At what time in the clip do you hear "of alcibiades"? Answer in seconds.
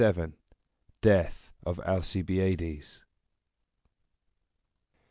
1.63-3.03